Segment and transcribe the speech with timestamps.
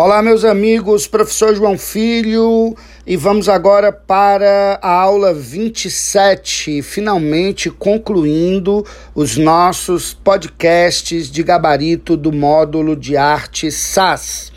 [0.00, 8.86] Olá, meus amigos, professor João Filho, e vamos agora para a aula 27, finalmente concluindo
[9.12, 14.52] os nossos podcasts de gabarito do módulo de arte SAS.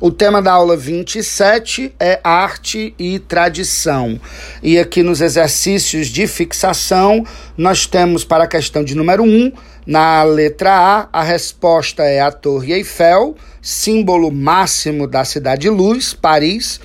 [0.00, 4.18] O tema da aula 27 é arte e tradição.
[4.62, 7.22] E aqui nos exercícios de fixação,
[7.54, 9.52] nós temos para a questão de número 1,
[9.86, 16.14] na letra A, a resposta é a Torre Eiffel, símbolo máximo da cidade de luz,
[16.14, 16.80] Paris.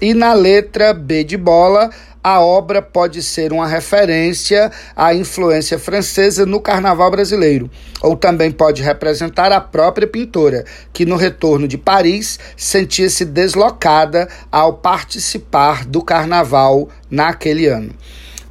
[0.00, 1.90] E na letra B de bola,
[2.24, 7.70] a obra pode ser uma referência à influência francesa no carnaval brasileiro,
[8.00, 14.72] ou também pode representar a própria pintora, que no retorno de Paris sentia-se deslocada ao
[14.72, 17.94] participar do carnaval naquele ano.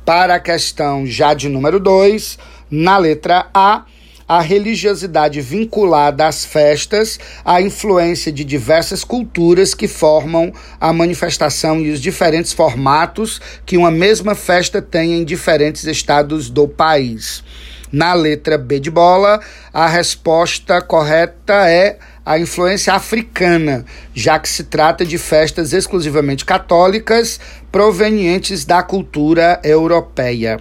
[0.05, 2.37] Para a questão já de número 2,
[2.69, 3.85] na letra A,
[4.27, 11.91] a religiosidade vinculada às festas, a influência de diversas culturas que formam a manifestação e
[11.91, 17.43] os diferentes formatos que uma mesma festa tem em diferentes estados do país.
[17.91, 19.39] Na letra B de bola,
[19.71, 27.39] a resposta correta é a influência africana, já que se trata de festas exclusivamente católicas
[27.71, 30.59] provenientes da cultura europeia.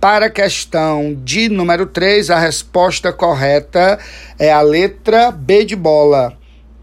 [0.00, 3.98] Para a questão de número 3, a resposta correta
[4.38, 6.36] é a letra B de bola,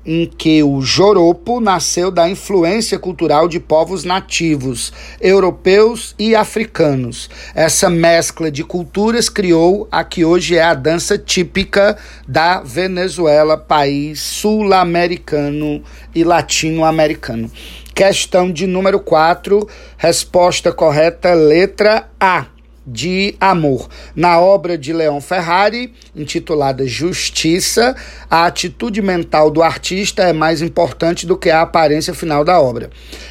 [0.03, 7.29] em que o joropo nasceu da influência cultural de povos nativos, europeus e africanos.
[7.53, 11.95] Essa mescla de culturas criou a que hoje é a dança típica
[12.27, 15.83] da Venezuela, país sul-americano
[16.15, 17.49] e latino-americano.
[17.93, 22.47] Questão de número 4, resposta correta, letra A
[22.85, 23.89] de amor.
[24.15, 27.95] Na obra de Leon Ferrari, intitulada Justiça,
[28.29, 32.89] a atitude mental do artista é mais importante do que a aparência final da obra.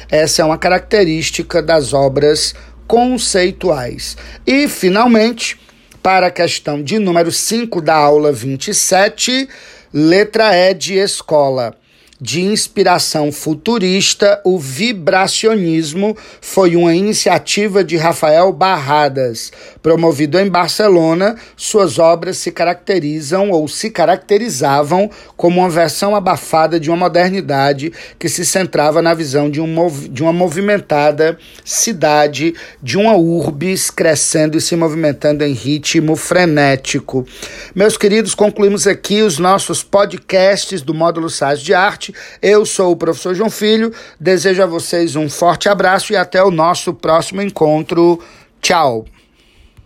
[0.09, 2.55] Essa é uma característica das obras
[2.87, 4.17] conceituais.
[4.45, 5.59] E, finalmente,
[6.01, 9.47] para a questão de número 5 da aula 27,
[9.93, 11.75] letra E de escola
[12.23, 19.51] de inspiração futurista, o vibracionismo foi uma iniciativa de Rafael Barradas.
[19.81, 26.89] Promovido em Barcelona, suas obras se caracterizam ou se caracterizavam como uma versão abafada de
[26.89, 33.17] uma modernidade que se centrava na visão de, um, de uma movimentada cidade, de uma
[33.17, 37.27] urbis crescendo e se movimentando em ritmo frenético.
[37.75, 42.97] Meus queridos, concluímos aqui os nossos podcasts do módulo SAS de Arte eu sou o
[42.97, 48.19] professor João Filho, desejo a vocês um forte abraço e até o nosso próximo encontro.
[48.61, 49.05] Tchau!